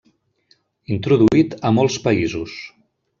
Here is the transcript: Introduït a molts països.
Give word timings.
Introduït 0.95 1.53
a 1.69 1.73
molts 1.81 1.99
països. 2.09 2.57